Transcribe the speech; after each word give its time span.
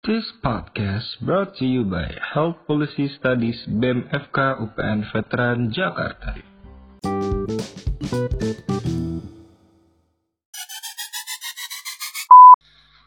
This 0.00 0.24
podcast 0.40 1.20
brought 1.20 1.60
to 1.60 1.68
you 1.68 1.84
by 1.84 2.08
Health 2.24 2.64
Policy 2.64 3.12
Studies 3.20 3.68
BEM 3.68 4.08
FK 4.08 4.56
UPN 4.64 5.04
Veteran 5.12 5.68
Jakarta. 5.68 6.40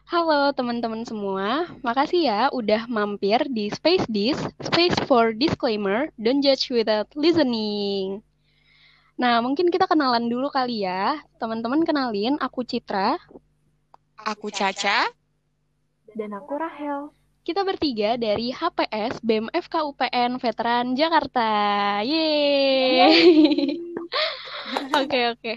Halo 0.06 0.54
teman-teman 0.54 1.02
semua, 1.02 1.66
makasih 1.82 2.30
ya 2.30 2.42
udah 2.54 2.86
mampir 2.86 3.42
di 3.50 3.74
Space 3.74 4.06
Dis, 4.06 4.38
Space 4.62 5.02
for 5.10 5.34
Disclaimer, 5.34 6.14
don't 6.22 6.46
judge 6.46 6.70
without 6.70 7.10
listening. 7.18 8.22
Nah, 9.18 9.42
mungkin 9.42 9.74
kita 9.74 9.90
kenalan 9.90 10.30
dulu 10.30 10.54
kali 10.54 10.86
ya. 10.86 11.18
Teman-teman 11.42 11.82
kenalin, 11.90 12.38
aku 12.38 12.62
Citra. 12.62 13.18
Aku 14.30 14.54
Caca. 14.54 15.23
Dan 16.14 16.38
aku 16.38 16.54
Rahel. 16.62 17.10
Kita 17.44 17.66
bertiga 17.66 18.16
dari 18.16 18.54
HPS 18.54 19.20
BEM 19.20 19.52
FK 19.52 19.76
UPN 19.90 20.40
Veteran 20.40 20.96
Jakarta. 20.96 21.50
Yeay! 22.06 23.82
Oke, 24.94 25.20
oke. 25.34 25.54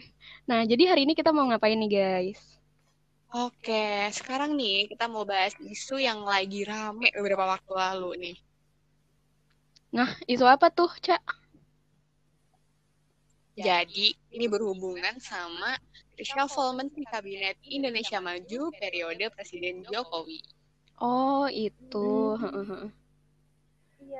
Nah, 0.48 0.64
jadi 0.64 0.88
hari 0.90 1.04
ini 1.04 1.12
kita 1.14 1.30
mau 1.30 1.44
ngapain 1.46 1.76
nih 1.76 1.92
guys? 1.92 2.40
Oke, 3.36 4.08
sekarang 4.16 4.56
nih 4.56 4.88
kita 4.88 5.06
mau 5.12 5.28
bahas 5.28 5.52
isu 5.60 6.00
yang 6.00 6.24
lagi 6.24 6.64
rame 6.64 7.12
beberapa 7.12 7.44
waktu 7.44 7.72
lalu 7.76 8.10
nih. 8.16 8.36
Nah, 9.92 10.10
isu 10.24 10.48
apa 10.48 10.72
tuh, 10.72 10.88
Cak? 11.04 11.22
Jadi, 13.56 14.12
ini 14.36 14.46
berhubungan 14.52 15.16
sama 15.16 15.80
reshuffle 16.20 16.76
Menteri 16.76 17.08
Kabinet 17.08 17.56
Indonesia 17.64 18.20
Maju 18.20 18.68
periode 18.76 19.32
Presiden 19.32 19.80
Jokowi. 19.88 20.44
Oh, 21.00 21.48
itu. 21.48 22.36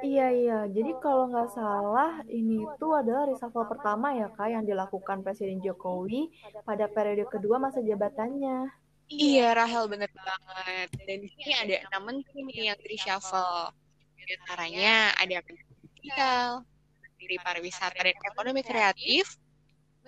Iya 0.02 0.26
iya, 0.34 0.58
jadi 0.68 0.92
kalau 0.98 1.30
nggak 1.30 1.56
salah 1.56 2.20
ini 2.28 2.64
tuh 2.76 3.00
adalah 3.00 3.30
reshuffle 3.30 3.64
pertama 3.64 4.12
ya 4.12 4.28
kak 4.34 4.50
yang 4.50 4.64
dilakukan 4.66 5.24
Presiden 5.24 5.62
Jokowi 5.62 6.32
pada 6.66 6.90
periode 6.90 7.24
kedua 7.28 7.56
masa 7.56 7.80
jabatannya. 7.80 8.72
Iya, 9.06 9.54
Rahel 9.54 9.86
bener 9.86 10.10
banget. 10.10 10.88
Dan 11.06 11.22
di 11.22 11.28
sini 11.30 11.52
ada 11.54 11.76
enam 11.86 12.02
menteri 12.02 12.72
yang 12.72 12.80
reshuffle. 12.82 13.70
Di 14.18 14.34
antaranya 14.42 15.14
ada 15.14 15.38
Menteri 17.16 17.40
Pariwisata 17.40 17.96
dan 17.96 18.12
Ekonomi 18.12 18.60
Kreatif, 18.60 19.40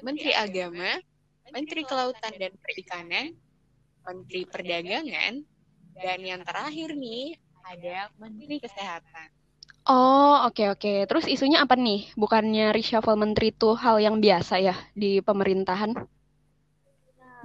Menteri 0.04 0.36
Agama, 0.36 1.00
Menteri 1.48 1.80
Kelautan 1.88 2.36
dan 2.36 2.52
Perikanan, 2.60 3.32
Menteri 4.04 4.44
Perdagangan, 4.44 5.40
dan 5.96 6.18
yang 6.20 6.44
terakhir 6.44 6.92
nih 6.92 7.40
ada 7.64 8.12
Menteri 8.20 8.60
Kesehatan. 8.60 9.32
Oh, 9.88 10.44
oke 10.52 10.68
oke. 10.68 11.08
Terus 11.08 11.24
isunya 11.24 11.64
apa 11.64 11.80
nih? 11.80 12.12
Bukannya 12.12 12.76
reshuffle 12.76 13.16
menteri 13.16 13.56
itu 13.56 13.72
hal 13.72 14.04
yang 14.04 14.20
biasa 14.20 14.60
ya 14.60 14.76
di 14.92 15.24
pemerintahan? 15.24 15.96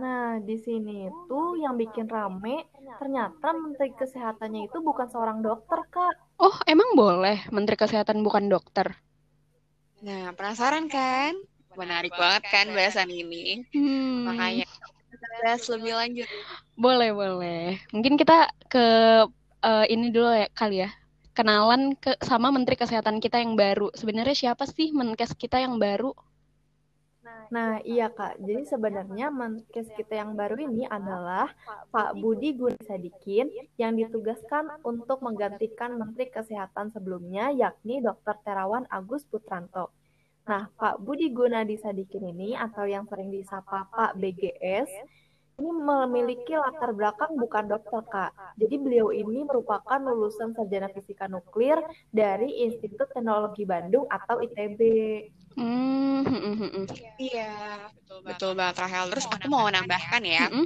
Nah, 0.04 0.44
di 0.44 0.60
sini 0.60 1.08
tuh 1.32 1.56
yang 1.56 1.80
bikin 1.80 2.12
rame, 2.12 2.68
ternyata 3.00 3.56
Menteri 3.56 3.96
Kesehatannya 3.96 4.68
itu 4.68 4.84
bukan 4.84 5.08
seorang 5.08 5.40
dokter, 5.40 5.80
Kak. 5.88 6.36
Oh, 6.36 6.52
emang 6.68 7.00
boleh 7.00 7.48
Menteri 7.48 7.80
Kesehatan 7.80 8.28
bukan 8.28 8.52
dokter? 8.52 8.92
Nah, 10.04 10.36
penasaran 10.36 10.86
kan? 10.92 11.34
Menarik 11.80 12.14
banget 12.14 12.44
kan 12.54 12.68
bahasan 12.76 13.10
ini. 13.10 13.66
Hmm, 13.74 14.30
Makanya 14.30 14.66
kita 15.10 15.28
bahas 15.42 15.64
lebih 15.74 15.94
lanjut. 15.98 16.30
boleh 16.78 17.10
boleh. 17.16 17.64
Mungkin 17.96 18.14
kita 18.20 18.52
ke 18.70 18.86
eh, 19.64 19.86
ini 19.94 20.12
dulu 20.14 20.30
ya 20.30 20.48
kali 20.54 20.84
ya. 20.86 20.90
Kenalan 21.34 21.98
ke 21.98 22.14
sama 22.22 22.54
Menteri 22.54 22.78
Kesehatan 22.78 23.18
kita 23.18 23.42
yang 23.42 23.58
baru. 23.58 23.90
Sebenarnya 23.98 24.36
siapa 24.38 24.70
sih 24.70 24.94
Menkes 24.94 25.34
kita 25.34 25.58
yang 25.58 25.82
baru? 25.82 26.14
Nah, 27.54 27.78
iya 27.86 28.10
Kak. 28.10 28.42
Jadi 28.42 28.66
sebenarnya 28.66 29.30
Menkes 29.30 29.86
kita 29.94 30.18
yang 30.18 30.34
baru 30.34 30.58
ini 30.58 30.90
adalah 30.90 31.54
Pak 31.94 32.18
Budi 32.18 32.58
Gunadisadikin 32.58 33.46
yang 33.78 33.94
ditugaskan 33.94 34.82
untuk 34.82 35.22
menggantikan 35.22 36.02
Menteri 36.02 36.34
Kesehatan 36.34 36.90
sebelumnya 36.90 37.54
yakni 37.54 38.02
Dr. 38.02 38.42
Terawan 38.42 38.90
Agus 38.90 39.22
Putranto. 39.30 39.94
Nah, 40.50 40.66
Pak 40.74 40.98
Budi 41.06 41.30
Gunadisadikin 41.30 42.34
ini 42.34 42.58
atau 42.58 42.90
yang 42.90 43.06
sering 43.06 43.30
disapa 43.30 43.86
Pak 43.86 44.18
BGS 44.18 44.90
ini 45.62 45.70
memiliki 45.70 46.58
latar 46.58 46.98
belakang 46.98 47.38
bukan 47.38 47.70
dokter, 47.70 48.02
Kak. 48.10 48.58
Jadi 48.58 48.76
beliau 48.82 49.14
ini 49.14 49.46
merupakan 49.46 50.02
lulusan 50.02 50.58
sarjana 50.58 50.90
fisika 50.90 51.30
nuklir 51.30 51.78
dari 52.10 52.66
Institut 52.66 53.14
Teknologi 53.14 53.62
Bandung 53.62 54.10
atau 54.10 54.42
ITB. 54.42 54.82
Hmm, 55.58 56.26
hmm, 56.26 56.54
hmm, 56.58 56.70
hmm. 56.74 56.86
Iya, 57.22 57.42
betul 58.28 58.50
banget 58.58 58.76
Rahel. 58.82 59.06
Terus 59.12 59.28
aku 59.30 59.46
mau 59.54 59.64
menambahkan 59.70 60.22
ya. 60.26 60.40
Mm-mm. 60.50 60.66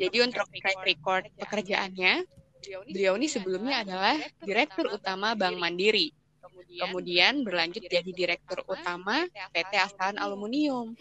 Jadi 0.00 0.16
untuk 0.26 0.46
track 0.60 0.80
record 0.88 1.24
pekerjaannya, 1.40 2.12
beliau 2.92 3.12
ini 3.18 3.26
sebelumnya 3.28 3.76
adalah 3.84 4.16
Direktur 4.46 4.86
Utama 4.96 5.28
Bank 5.40 5.56
Mandiri. 5.62 6.08
Kemudian 6.72 7.46
berlanjut 7.46 7.84
jadi 7.86 8.10
Direktur 8.10 8.64
Utama 8.66 9.28
PT 9.52 9.72
Asahan 9.76 10.16
Aluminium. 10.18 10.96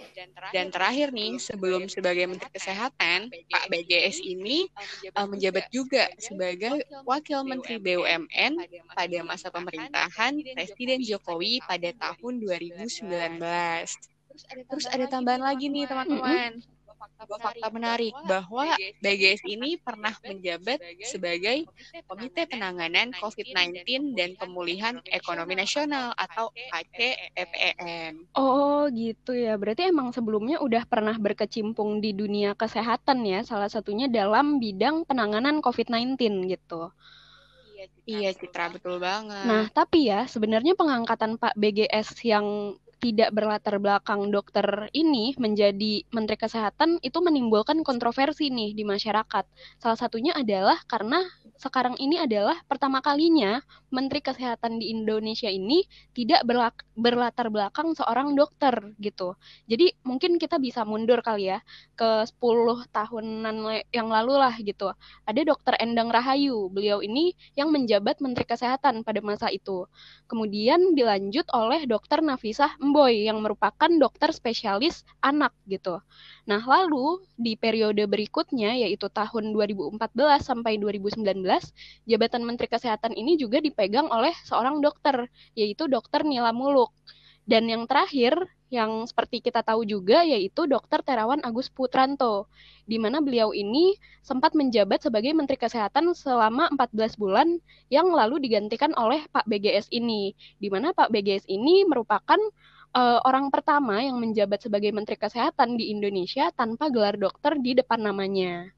Dan 0.53 0.69
terakhir 0.69 1.09
nih, 1.15 1.39
sebelum 1.41 1.87
sebagai 1.87 2.27
Menteri 2.27 2.51
Kesehatan, 2.53 3.31
Pak 3.31 3.65
BGS 3.71 4.21
ini 4.21 4.67
uh, 5.15 5.25
menjabat 5.25 5.71
juga 5.73 6.11
sebagai 6.21 6.85
Wakil 7.07 7.41
Menteri 7.47 7.81
BUMN 7.81 8.53
pada 8.93 9.17
masa 9.25 9.47
pemerintahan 9.49 10.37
Presiden 10.53 11.01
Jokowi 11.01 11.63
pada 11.65 11.89
tahun 11.95 12.43
2019. 12.43 13.41
Terus 14.71 14.85
ada 14.87 15.05
tambahan 15.11 15.43
lagi 15.43 15.67
nih 15.67 15.85
teman-teman. 15.87 16.59
Dua 16.61 16.80
fakta 17.41 17.67
menarik 17.73 18.13
bahwa 18.25 18.75
BGS 19.01 19.41
ini 19.49 19.77
pernah 19.81 20.13
menjabat 20.21 20.77
sebagai 21.05 21.65
Komite 22.05 22.45
Penanganan 22.45 23.11
COVID-19 23.17 24.13
dan 24.13 24.37
Pemulihan 24.37 25.01
Ekonomi 25.09 25.57
Nasional 25.57 26.13
atau 26.15 26.53
KCPPN. 26.53 28.31
Oh 28.37 28.85
gitu 28.93 29.33
ya, 29.33 29.57
berarti 29.57 29.89
emang 29.89 30.13
sebelumnya 30.13 30.61
udah 30.61 30.85
pernah 30.85 31.17
berkecimpung 31.17 31.99
di 32.03 32.13
dunia 32.13 32.53
kesehatan 32.53 33.25
ya, 33.25 33.41
salah 33.41 33.67
satunya 33.71 34.05
dalam 34.05 34.61
bidang 34.61 35.03
penanganan 35.07 35.59
COVID-19 35.59 36.17
gitu. 36.49 36.91
Iya, 38.05 38.33
Citra, 38.37 38.69
betul 38.69 39.01
banget. 39.01 39.45
Nah, 39.45 39.65
tapi 39.73 40.09
ya 40.09 40.29
sebenarnya 40.29 40.77
pengangkatan 40.77 41.41
Pak 41.41 41.57
BGS 41.57 42.13
yang 42.25 42.77
tidak 43.01 43.33
berlatar 43.33 43.81
belakang 43.81 44.29
dokter 44.29 44.87
ini 44.93 45.33
menjadi 45.41 46.05
Menteri 46.13 46.37
Kesehatan 46.37 47.01
itu 47.01 47.17
menimbulkan 47.17 47.81
kontroversi 47.81 48.53
nih 48.53 48.77
di 48.77 48.85
masyarakat. 48.85 49.45
Salah 49.81 49.97
satunya 49.97 50.37
adalah 50.37 50.77
karena 50.85 51.25
sekarang 51.57 51.97
ini 51.97 52.21
adalah 52.21 52.61
pertama 52.69 53.01
kalinya 53.01 53.65
Menteri 53.89 54.21
Kesehatan 54.21 54.77
di 54.77 54.93
Indonesia 54.93 55.49
ini 55.49 55.81
tidak 56.13 56.45
berlatar 56.93 57.49
belakang 57.49 57.97
seorang 57.97 58.37
dokter 58.37 58.93
gitu. 59.01 59.33
Jadi 59.65 59.97
mungkin 60.05 60.37
kita 60.37 60.61
bisa 60.61 60.85
mundur 60.85 61.25
kali 61.25 61.49
ya 61.57 61.59
ke 61.97 62.25
10 62.29 62.85
tahunan 62.93 63.55
yang 63.89 64.13
lalu 64.13 64.37
lah 64.37 64.53
gitu. 64.61 64.93
Ada 65.25 65.41
dokter 65.41 65.73
Endang 65.81 66.13
Rahayu. 66.13 66.69
Beliau 66.69 67.01
ini 67.01 67.33
yang 67.57 67.73
menjabat 67.73 68.21
Menteri 68.21 68.45
Kesehatan 68.45 69.01
pada 69.01 69.25
masa 69.25 69.49
itu. 69.49 69.89
Kemudian 70.29 70.93
dilanjut 70.93 71.49
oleh 71.49 71.89
dokter 71.89 72.21
Nafisah 72.21 72.77
Mboy 72.91 73.31
yang 73.31 73.39
merupakan 73.39 73.87
dokter 73.87 74.35
spesialis 74.35 75.07
anak 75.23 75.55
gitu. 75.65 76.03
Nah, 76.43 76.59
lalu 76.59 77.23
di 77.39 77.55
periode 77.55 78.03
berikutnya 78.03 78.75
yaitu 78.75 79.07
tahun 79.07 79.55
2014 79.55 79.95
sampai 80.43 80.75
2019, 80.75 81.23
jabatan 82.03 82.43
Menteri 82.43 82.67
Kesehatan 82.67 83.15
ini 83.15 83.39
juga 83.39 83.63
dipegang 83.63 84.11
oleh 84.11 84.35
seorang 84.43 84.83
dokter 84.83 85.31
yaitu 85.55 85.87
dokter 85.87 86.27
Nila 86.27 86.51
Muluk. 86.51 86.91
Dan 87.47 87.65
yang 87.71 87.89
terakhir 87.89 88.37
yang 88.71 89.03
seperti 89.03 89.43
kita 89.43 89.59
tahu 89.67 89.83
juga 89.83 90.23
yaitu 90.23 90.63
Dr. 90.63 91.03
Terawan 91.03 91.43
Agus 91.43 91.67
Putranto, 91.67 92.47
di 92.87 92.95
mana 92.95 93.19
beliau 93.19 93.51
ini 93.51 93.99
sempat 94.23 94.55
menjabat 94.55 95.03
sebagai 95.03 95.35
Menteri 95.35 95.59
Kesehatan 95.59 96.15
selama 96.15 96.71
14 96.71 97.19
bulan 97.19 97.59
yang 97.91 98.07
lalu 98.07 98.39
digantikan 98.39 98.95
oleh 98.95 99.27
Pak 99.35 99.43
BGS 99.43 99.91
ini, 99.91 100.31
di 100.63 100.71
mana 100.71 100.95
Pak 100.95 101.11
BGS 101.11 101.51
ini 101.51 101.83
merupakan 101.83 102.39
eh, 102.95 103.19
orang 103.23 103.47
pertama 103.51 103.99
yang 104.03 104.17
menjabat 104.19 104.59
sebagai 104.63 104.91
Menteri 104.91 105.17
Kesehatan 105.19 105.79
di 105.79 105.91
Indonesia 105.91 106.51
tanpa 106.51 106.91
gelar 106.91 107.15
dokter 107.15 107.55
di 107.59 107.75
depan 107.77 107.99
namanya. 108.03 108.71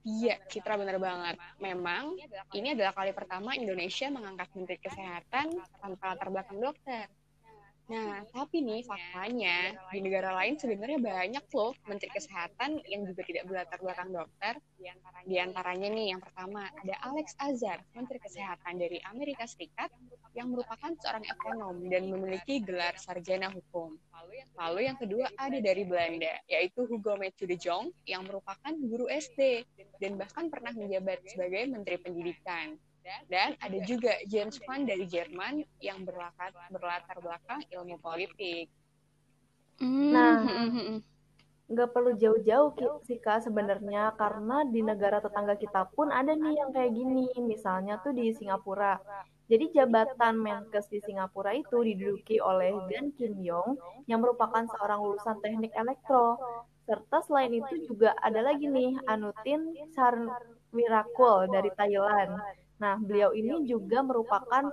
Iya, 0.00 0.40
Citra 0.48 0.80
benar 0.80 0.96
banget. 0.96 1.36
Memang 1.60 2.16
ini 2.56 2.72
adalah 2.72 2.96
kali 2.96 3.12
pertama 3.12 3.52
Indonesia 3.52 4.08
mengangkat 4.08 4.48
Menteri 4.56 4.78
Kesehatan 4.80 5.60
tanpa 5.76 6.16
latar 6.16 6.28
belakang 6.32 6.56
dokter. 6.56 7.04
Nah, 7.90 8.22
tapi 8.30 8.62
nih 8.62 8.86
faktanya 8.86 9.74
di 9.90 9.98
negara 9.98 10.30
lain 10.38 10.54
sebenarnya 10.54 11.02
banyak 11.02 11.44
loh 11.50 11.74
menteri 11.90 12.06
kesehatan 12.14 12.78
yang 12.86 13.02
juga 13.02 13.26
tidak 13.26 13.50
berlatar 13.50 13.82
belakang 13.82 14.14
dokter. 14.14 14.54
Di 15.26 15.36
antaranya 15.42 15.90
nih 15.90 16.14
yang 16.14 16.22
pertama 16.22 16.70
ada 16.70 16.94
Alex 17.02 17.34
Azar, 17.42 17.82
menteri 17.98 18.22
kesehatan 18.22 18.78
dari 18.78 19.02
Amerika 19.10 19.42
Serikat 19.50 19.90
yang 20.38 20.54
merupakan 20.54 20.94
seorang 21.02 21.26
ekonom 21.26 21.82
dan 21.90 22.06
memiliki 22.06 22.62
gelar 22.62 22.94
sarjana 22.94 23.50
hukum. 23.50 23.98
Lalu 24.54 24.80
yang 24.86 24.94
kedua 24.94 25.26
ada 25.34 25.58
dari 25.58 25.82
Belanda, 25.82 26.30
yaitu 26.46 26.86
Hugo 26.86 27.18
Matthew 27.18 27.50
de 27.50 27.58
Jong 27.58 27.90
yang 28.06 28.22
merupakan 28.22 28.70
guru 28.70 29.10
SD 29.10 29.66
dan 29.98 30.14
bahkan 30.14 30.46
pernah 30.46 30.70
menjabat 30.78 31.26
sebagai 31.26 31.66
menteri 31.66 31.98
pendidikan. 31.98 32.78
Dan 33.28 33.56
ada 33.58 33.78
juga 33.86 34.12
James 34.28 34.60
Van 34.64 34.84
dari 34.84 35.08
Jerman 35.08 35.64
yang 35.80 36.04
berlatar, 36.04 36.52
berlatar 36.68 37.16
belakang 37.18 37.60
ilmu 37.72 37.96
politik. 37.98 38.68
Nah, 39.80 40.44
hmm, 40.44 41.00
nggak 41.70 41.90
perlu 41.94 42.12
jauh-jauh 42.18 42.74
sih 43.06 43.16
Kak 43.22 43.46
sebenarnya 43.46 44.12
karena 44.18 44.66
di 44.68 44.84
negara 44.84 45.22
tetangga 45.22 45.56
kita 45.56 45.88
pun 45.94 46.12
ada 46.12 46.36
nih 46.36 46.60
yang 46.60 46.70
kayak 46.74 46.92
gini. 46.92 47.30
Misalnya 47.40 47.96
tuh 48.04 48.12
di 48.12 48.34
Singapura. 48.36 49.00
Jadi 49.50 49.74
jabatan 49.74 50.38
Menkes 50.38 50.86
di 50.86 51.02
Singapura 51.02 51.50
itu 51.50 51.82
diduduki 51.82 52.38
oleh 52.38 52.70
Gan 52.86 53.10
Kim 53.18 53.34
Yong 53.42 54.04
yang 54.06 54.22
merupakan 54.22 54.62
seorang 54.62 55.02
lulusan 55.02 55.42
teknik 55.42 55.74
elektro. 55.74 56.38
Serta 56.86 57.18
selain 57.26 57.54
itu 57.54 57.90
juga 57.90 58.14
ada 58.22 58.46
lagi 58.46 58.70
nih 58.70 58.94
Anutin 59.10 59.74
Charnvirakul 59.94 61.50
dari 61.50 61.70
Thailand. 61.74 62.38
Nah, 62.80 62.96
beliau 62.96 63.36
ini 63.36 63.68
juga 63.68 64.00
merupakan 64.00 64.64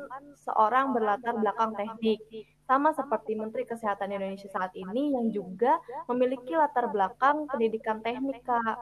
seorang 0.47 0.95
berlatar 0.95 1.35
belakang 1.35 1.75
teknik. 1.75 2.23
Sama 2.63 2.95
seperti 2.95 3.35
Menteri 3.35 3.67
Kesehatan 3.67 4.15
Indonesia 4.15 4.47
saat 4.47 4.71
ini 4.75 5.11
yang 5.11 5.27
juga 5.27 5.75
memiliki 6.07 6.55
latar 6.55 6.87
belakang 6.87 7.51
pendidikan 7.51 7.99
teknik, 7.99 8.47
Kak. 8.47 8.79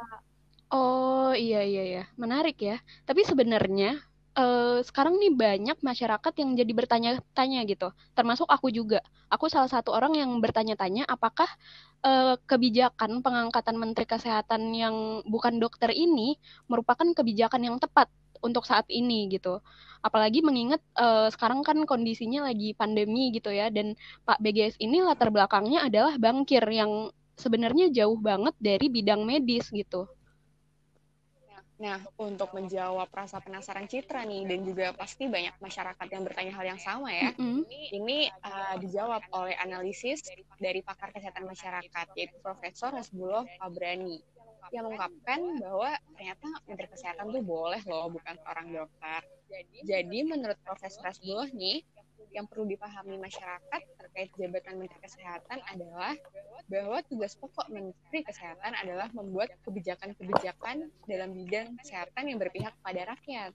Oh 0.69 1.33
iya 1.33 1.65
iya 1.65 1.83
ya, 1.85 2.03
menarik 2.17 2.57
ya. 2.61 2.77
Tapi 3.05 3.25
sebenarnya 3.25 3.97
eh, 4.37 4.77
sekarang 4.85 5.17
nih 5.17 5.33
banyak 5.33 5.77
masyarakat 5.81 6.33
yang 6.41 6.49
jadi 6.53 6.71
bertanya-tanya 6.73 7.65
gitu. 7.65 7.89
Termasuk 8.13 8.45
aku 8.45 8.69
juga. 8.69 9.01
Aku 9.29 9.49
salah 9.49 9.69
satu 9.69 9.89
orang 9.93 10.17
yang 10.17 10.29
bertanya-tanya 10.37 11.05
apakah 11.09 11.49
eh, 12.05 12.37
kebijakan 12.45 13.25
pengangkatan 13.25 13.77
Menteri 13.77 14.05
Kesehatan 14.05 14.69
yang 14.73 15.25
bukan 15.25 15.57
dokter 15.57 15.89
ini 15.93 16.37
merupakan 16.69 17.05
kebijakan 17.05 17.61
yang 17.73 17.77
tepat 17.81 18.09
untuk 18.45 18.69
saat 18.69 18.85
ini 18.93 19.25
gitu. 19.33 19.57
Apalagi 20.05 20.45
mengingat 20.45 20.85
eh, 21.01 21.27
sekarang 21.33 21.65
kan 21.65 21.81
kondisinya 21.89 22.45
lagi 22.45 22.77
pandemi 22.77 23.33
gitu 23.33 23.49
ya 23.49 23.73
dan 23.73 23.97
Pak 24.29 24.37
BGS 24.37 24.77
ini 24.77 25.01
latar 25.01 25.33
belakangnya 25.33 25.89
adalah 25.89 26.13
bankir 26.21 26.61
yang 26.69 27.09
sebenarnya 27.35 27.89
jauh 27.91 28.21
banget 28.21 28.53
dari 28.61 28.87
bidang 28.87 29.25
medis 29.25 29.73
gitu. 29.73 30.05
Nah, 31.75 31.99
untuk 32.15 32.55
menjawab 32.55 33.11
rasa 33.11 33.43
penasaran 33.43 33.83
Citra 33.83 34.23
nih, 34.23 34.47
dan 34.47 34.63
juga 34.63 34.95
pasti 34.95 35.27
banyak 35.27 35.59
masyarakat 35.59 36.07
yang 36.07 36.23
bertanya 36.23 36.53
hal 36.55 36.65
yang 36.71 36.79
sama 36.79 37.11
ya, 37.11 37.35
Mm-mm. 37.35 37.67
ini 37.91 38.31
uh, 38.47 38.79
dijawab 38.79 39.19
oleh 39.35 39.59
analisis 39.59 40.23
dari 40.55 40.79
pakar 40.79 41.11
kesehatan 41.11 41.43
masyarakat, 41.43 42.07
yaitu 42.15 42.39
Profesor 42.39 42.95
Hasbullah 42.95 43.43
Fabrani, 43.59 44.23
yang 44.73 44.89
mengungkapkan 44.89 45.39
bahwa 45.61 45.91
ternyata 46.15 46.47
Menteri 46.65 46.87
Kesehatan 46.89 47.25
tuh 47.29 47.43
boleh 47.43 47.81
loh, 47.85 48.07
bukan 48.09 48.35
seorang 48.41 48.67
dokter. 48.73 49.21
Jadi 49.85 50.19
menurut 50.25 50.57
Profesor 50.65 51.05
Hasbullah 51.05 51.49
nih, 51.53 51.85
yang 52.35 52.49
perlu 52.51 52.67
dipahami 52.67 53.15
masyarakat 53.15 53.81
terkait 53.95 54.29
jabatan 54.35 54.75
Menteri 54.75 54.99
Kesehatan 54.99 55.59
adalah 55.71 56.13
bahwa 56.67 56.99
tugas 57.07 57.37
pokok 57.37 57.71
Menteri 57.71 58.25
Kesehatan 58.25 58.73
adalah 58.75 59.07
membuat 59.15 59.53
kebijakan-kebijakan 59.63 60.91
dalam 61.07 61.29
bidang 61.31 61.79
kesehatan 61.79 62.23
yang 62.27 62.37
berpihak 62.41 62.73
kepada 62.81 63.15
rakyat. 63.15 63.51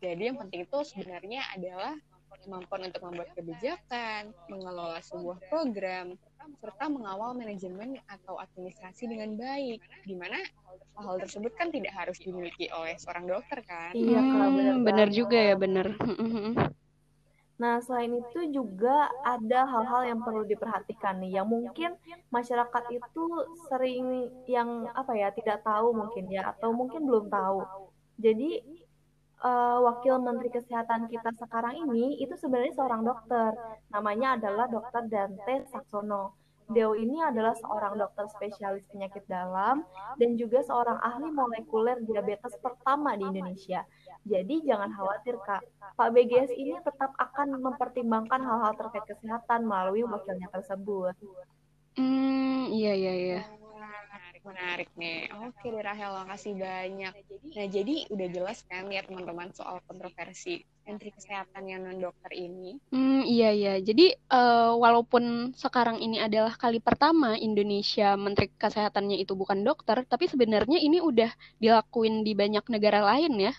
Jadi 0.00 0.22
yang 0.32 0.38
penting 0.40 0.64
itu 0.64 0.78
sebenarnya 0.86 1.44
adalah 1.52 1.94
kemampuan 2.40 2.88
untuk 2.88 3.02
membuat 3.04 3.30
kebijakan, 3.36 4.32
mengelola 4.48 5.02
sebuah 5.04 5.38
program, 5.52 6.16
serta 6.60 6.84
mengawal 6.88 7.30
manajemen 7.36 8.00
atau 8.08 8.34
administrasi 8.40 9.04
dengan 9.08 9.36
baik. 9.36 9.80
Di 10.04 10.14
mana 10.16 10.38
hal 11.00 11.16
tersebut 11.22 11.52
kan 11.56 11.68
tidak 11.72 11.92
harus 11.96 12.18
dimiliki 12.20 12.68
oleh 12.72 12.94
seorang 13.00 13.24
dokter 13.28 13.58
kan? 13.64 13.92
Iya, 13.96 14.20
Hmm, 14.24 14.52
benar 14.56 14.76
benar 14.86 15.08
banget. 15.08 15.18
juga 15.18 15.38
ya, 15.48 15.54
benar. 15.56 15.86
Nah, 17.60 17.76
selain 17.84 18.12
itu 18.22 18.40
juga 18.56 19.12
ada 19.20 19.60
hal-hal 19.68 20.02
yang 20.16 20.20
perlu 20.24 20.42
diperhatikan 20.48 21.20
nih, 21.20 21.32
yang 21.40 21.48
mungkin 21.48 21.90
masyarakat 22.32 22.84
itu 22.88 23.24
sering 23.68 24.06
yang 24.48 24.88
apa 24.96 25.12
ya, 25.12 25.28
tidak 25.38 25.58
tahu 25.60 25.92
mungkin 25.92 26.24
ya, 26.32 26.42
atau 26.56 26.70
mungkin 26.72 27.04
belum 27.04 27.28
tahu. 27.28 27.68
Jadi, 28.24 28.64
eh, 29.40 29.78
wakil 29.80 30.20
Menteri 30.20 30.48
Kesehatan 30.52 31.08
kita 31.08 31.32
sekarang 31.36 31.88
ini 31.88 32.20
itu 32.20 32.36
sebenarnya 32.36 32.74
seorang 32.76 33.02
dokter. 33.02 33.50
Namanya 33.92 34.36
adalah 34.36 34.66
Dr. 34.68 35.08
Dante 35.08 35.66
Saksono. 35.72 36.40
Beliau 36.70 36.94
ini 36.94 37.18
adalah 37.18 37.50
seorang 37.58 37.98
dokter 37.98 38.30
spesialis 38.30 38.86
penyakit 38.94 39.26
dalam 39.26 39.82
dan 40.22 40.30
juga 40.38 40.62
seorang 40.62 41.02
ahli 41.02 41.26
molekuler 41.34 41.98
diabetes 42.06 42.54
pertama 42.62 43.18
di 43.18 43.26
Indonesia. 43.26 43.82
Jadi 44.22 44.62
jangan 44.62 44.94
khawatir 44.94 45.34
Kak, 45.42 45.66
Pak 45.98 46.08
BGS 46.14 46.54
ini 46.54 46.78
tetap 46.78 47.10
akan 47.18 47.58
mempertimbangkan 47.58 48.38
hal-hal 48.38 48.78
terkait 48.78 49.02
kesehatan 49.02 49.66
melalui 49.66 50.06
wakilnya 50.06 50.46
tersebut. 50.54 51.18
Hmm, 51.98 52.70
iya 52.70 52.94
iya 52.94 53.12
iya. 53.18 53.40
Menarik, 54.40 54.88
menarik 54.96 55.28
nih. 55.28 55.28
Oke 55.52 55.66
deh 55.68 55.82
Rahel, 55.84 56.12
makasih 56.24 56.54
banyak. 56.56 57.12
Nah, 57.52 57.66
jadi 57.68 57.94
udah 58.08 58.28
jelas 58.32 58.58
kan 58.64 58.88
ya 58.88 59.04
teman-teman 59.04 59.52
soal 59.52 59.84
kontroversi 59.84 60.64
Menteri 60.88 61.12
Kesehatan 61.12 61.68
yang 61.68 61.84
non-dokter 61.84 62.32
ini. 62.32 62.80
Hmm, 62.88 63.20
iya 63.28 63.52
iya. 63.52 63.74
Jadi 63.84 64.16
eh, 64.16 64.72
walaupun 64.74 65.52
sekarang 65.52 66.00
ini 66.00 66.18
adalah 66.18 66.56
kali 66.56 66.80
pertama 66.80 67.36
Indonesia 67.36 68.16
Menteri 68.16 68.48
Kesehatannya 68.56 69.20
itu 69.20 69.36
bukan 69.36 69.60
dokter, 69.60 70.02
tapi 70.08 70.26
sebenarnya 70.26 70.80
ini 70.80 71.04
udah 71.04 71.30
dilakuin 71.60 72.24
di 72.24 72.32
banyak 72.32 72.64
negara 72.72 73.04
lain 73.04 73.36
ya. 73.38 73.52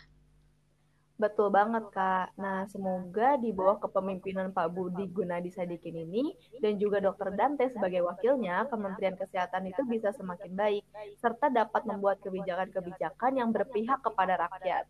Betul 1.22 1.54
banget 1.54 1.86
Kak. 1.94 2.34
Nah, 2.42 2.66
semoga 2.66 3.38
di 3.38 3.54
bawah 3.54 3.78
kepemimpinan 3.78 4.50
Pak 4.50 4.74
Budi 4.74 5.06
Gunadi 5.06 5.54
Sadikin 5.54 6.10
ini 6.10 6.34
dan 6.58 6.82
juga 6.82 6.98
Dr. 6.98 7.38
Dante 7.38 7.70
sebagai 7.70 8.02
wakilnya, 8.02 8.66
Kementerian 8.66 9.14
Kesehatan 9.14 9.70
itu 9.70 9.86
bisa 9.86 10.10
semakin 10.18 10.58
baik 10.58 10.82
serta 11.22 11.54
dapat 11.54 11.86
membuat 11.86 12.26
kebijakan-kebijakan 12.26 13.38
yang 13.38 13.54
berpihak 13.54 14.02
kepada 14.02 14.50
rakyat. 14.50 14.90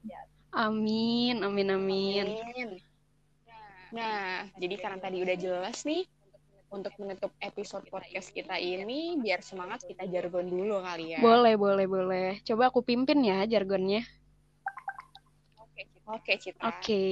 Amin, 0.55 1.43
amin, 1.43 1.67
amin. 1.75 2.27
Nah, 3.91 4.47
jadi 4.55 4.75
karena 4.79 5.03
tadi 5.03 5.19
udah 5.19 5.35
jelas 5.35 5.83
nih, 5.83 6.07
untuk 6.71 6.95
menutup 7.03 7.35
episode 7.43 7.83
podcast 7.91 8.31
kita 8.31 8.55
ini, 8.55 9.19
biar 9.19 9.43
semangat 9.43 9.83
kita 9.83 10.07
jargon 10.07 10.47
dulu 10.47 10.79
kali 10.79 11.11
ya. 11.11 11.19
Boleh, 11.19 11.59
boleh, 11.59 11.83
boleh. 11.83 12.29
Coba 12.47 12.71
aku 12.71 12.79
pimpin 12.79 13.19
ya 13.19 13.43
jargonnya. 13.43 14.07
Oke, 16.11 16.35
Citra. 16.41 16.69
Oke. 16.75 17.05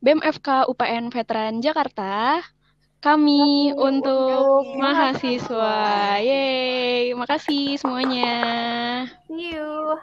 BEM 0.00 0.20
FK 0.24 0.64
UPN 0.70 1.12
Veteran 1.12 1.60
Jakarta. 1.60 2.40
Kami 3.00 3.72
untuk 3.72 4.64
mahasiswa. 4.76 5.76
Yeay, 6.20 7.16
makasih 7.16 7.80
semuanya. 7.80 8.36
See 9.28 9.56
you. 9.56 9.96